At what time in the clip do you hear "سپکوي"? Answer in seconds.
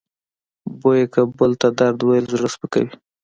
2.53-2.89